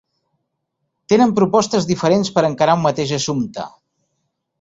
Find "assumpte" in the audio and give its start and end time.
3.19-3.67